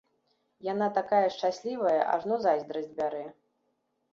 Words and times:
Яна 0.67 0.87
такая 0.95 1.27
шчаслівая, 1.35 1.99
ажно 2.15 2.35
зайздрасць 2.47 2.91
бярэ. 3.03 3.25